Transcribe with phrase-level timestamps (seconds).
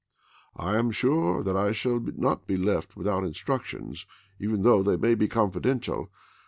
[0.55, 4.07] I am sure that I shall not be left without instructions,
[4.39, 6.09] even though they may be confidential.